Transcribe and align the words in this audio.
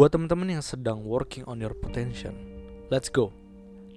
Buat 0.00 0.16
teman-teman 0.16 0.56
yang 0.56 0.64
sedang 0.64 1.04
working 1.04 1.44
on 1.44 1.60
your 1.60 1.76
potential, 1.76 2.32
let's 2.88 3.12
go. 3.12 3.36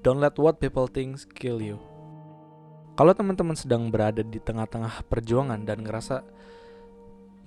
Don't 0.03 0.19
let 0.19 0.35
what 0.35 0.59
people 0.59 0.83
think 0.83 1.15
kill 1.31 1.63
you. 1.63 1.79
Kalau 2.99 3.15
teman-teman 3.15 3.55
sedang 3.55 3.87
berada 3.87 4.19
di 4.19 4.35
tengah-tengah 4.35 5.07
perjuangan 5.07 5.63
dan 5.63 5.79
ngerasa 5.79 6.27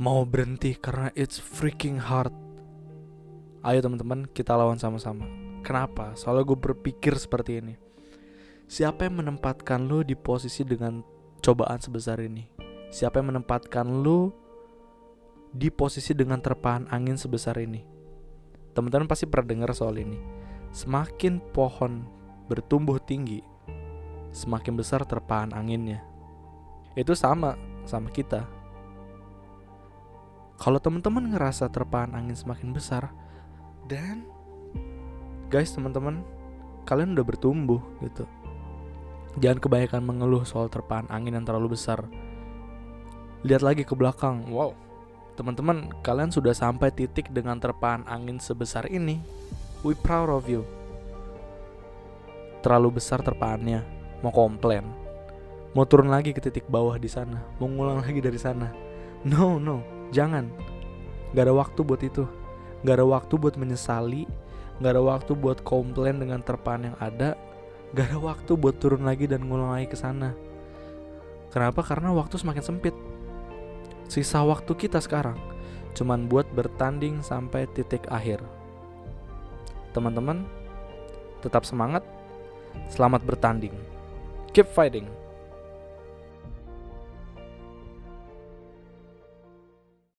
mau 0.00 0.24
berhenti 0.24 0.72
karena 0.72 1.12
it's 1.12 1.36
freaking 1.36 2.00
hard, 2.00 2.32
ayo 3.60 3.84
teman-teman 3.84 4.24
kita 4.32 4.56
lawan 4.56 4.80
sama-sama. 4.80 5.28
Kenapa? 5.60 6.16
Soalnya 6.16 6.48
gue 6.48 6.56
berpikir 6.56 7.12
seperti 7.20 7.60
ini. 7.60 7.76
Siapa 8.72 9.04
yang 9.04 9.20
menempatkan 9.20 9.84
lu 9.84 10.00
di 10.00 10.16
posisi 10.16 10.64
dengan 10.64 11.04
cobaan 11.44 11.76
sebesar 11.76 12.24
ini? 12.24 12.48
Siapa 12.88 13.20
yang 13.20 13.36
menempatkan 13.36 13.84
lu 14.00 14.32
di 15.52 15.68
posisi 15.68 16.16
dengan 16.16 16.40
terpaan 16.40 16.88
angin 16.88 17.20
sebesar 17.20 17.60
ini? 17.60 17.95
Teman-teman 18.76 19.08
pasti 19.08 19.24
pernah 19.24 19.48
dengar 19.48 19.72
soal 19.72 19.96
ini. 19.96 20.20
Semakin 20.76 21.40
pohon 21.56 22.04
bertumbuh 22.44 23.00
tinggi, 23.00 23.40
semakin 24.36 24.76
besar 24.76 25.00
terpaan 25.08 25.56
anginnya. 25.56 26.04
Itu 26.92 27.16
sama 27.16 27.56
sama 27.88 28.12
kita. 28.12 28.44
Kalau 30.60 30.76
teman-teman 30.76 31.32
ngerasa 31.32 31.72
terpaan 31.72 32.12
angin 32.12 32.36
semakin 32.36 32.76
besar, 32.76 33.12
dan 33.88 34.28
guys 35.48 35.72
teman-teman, 35.72 36.20
kalian 36.84 37.16
udah 37.16 37.24
bertumbuh 37.24 37.80
gitu. 38.04 38.28
Jangan 39.40 39.60
kebanyakan 39.60 40.02
mengeluh 40.04 40.44
soal 40.48 40.68
terpaan 40.68 41.08
angin 41.08 41.36
yang 41.36 41.44
terlalu 41.48 41.76
besar. 41.76 42.04
Lihat 43.44 43.60
lagi 43.60 43.84
ke 43.84 43.92
belakang, 43.92 44.48
wow, 44.48 44.72
Teman-teman, 45.36 45.92
kalian 46.00 46.32
sudah 46.32 46.56
sampai 46.56 46.88
titik 46.88 47.28
dengan 47.28 47.60
terpaan 47.60 48.08
angin 48.08 48.40
sebesar 48.40 48.88
ini. 48.88 49.20
We 49.84 49.92
proud 49.92 50.32
of 50.32 50.48
you. 50.48 50.64
Terlalu 52.64 52.96
besar 52.98 53.20
terpaannya, 53.20 53.84
mau 54.24 54.32
komplain. 54.32 54.88
Mau 55.76 55.84
turun 55.84 56.08
lagi 56.08 56.32
ke 56.32 56.40
titik 56.40 56.64
bawah 56.72 56.96
di 56.96 57.06
sana, 57.06 57.44
mau 57.60 57.68
ngulang 57.68 58.00
lagi 58.00 58.24
dari 58.24 58.40
sana. 58.40 58.72
No, 59.28 59.60
no, 59.60 59.84
jangan. 60.08 60.48
Gak 61.36 61.52
ada 61.52 61.54
waktu 61.54 61.80
buat 61.84 62.00
itu. 62.00 62.24
Gak 62.80 62.96
ada 62.96 63.04
waktu 63.04 63.36
buat 63.36 63.60
menyesali. 63.60 64.24
Gak 64.80 64.96
ada 64.96 65.04
waktu 65.04 65.36
buat 65.36 65.60
komplain 65.60 66.16
dengan 66.16 66.40
terpaan 66.40 66.88
yang 66.88 66.96
ada. 66.96 67.36
Gak 67.92 68.08
ada 68.08 68.18
waktu 68.18 68.56
buat 68.56 68.80
turun 68.80 69.04
lagi 69.04 69.28
dan 69.28 69.44
ngulang 69.44 69.76
lagi 69.76 69.92
ke 69.92 70.00
sana. 70.00 70.32
Kenapa? 71.52 71.84
Karena 71.84 72.08
waktu 72.16 72.40
semakin 72.40 72.64
sempit. 72.64 72.96
Sisa 74.06 74.42
waktu 74.46 74.72
kita 74.74 75.02
sekarang 75.02 75.38
cuman 75.96 76.28
buat 76.28 76.44
bertanding 76.52 77.24
sampai 77.24 77.64
titik 77.72 78.04
akhir. 78.12 78.44
Teman-teman, 79.96 80.44
tetap 81.40 81.64
semangat. 81.64 82.04
Selamat 82.92 83.24
bertanding. 83.24 83.72
Keep 84.52 84.68
fighting. 84.76 85.08